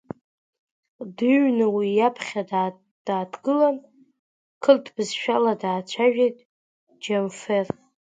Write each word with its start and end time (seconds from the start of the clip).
Дыҩны 1.15 1.65
уи 1.75 1.87
иаԥхьа 1.97 2.41
дааҭгылан 3.05 3.77
қырҭбызшәала 4.63 5.53
даацәажәеит 5.61 6.37
Џьамфер. 7.03 7.67